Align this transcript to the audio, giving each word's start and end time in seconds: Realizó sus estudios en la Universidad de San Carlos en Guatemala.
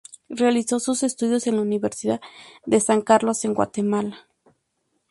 Realizó 0.29 0.79
sus 0.79 1.03
estudios 1.03 1.45
en 1.45 1.57
la 1.57 1.61
Universidad 1.61 2.21
de 2.65 2.79
San 2.79 3.01
Carlos 3.03 3.45
en 3.45 3.53
Guatemala. 3.53 4.27